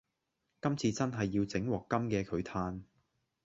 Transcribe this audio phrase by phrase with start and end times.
[0.63, 2.81] 今次真係要整鑊金嘅佢嘆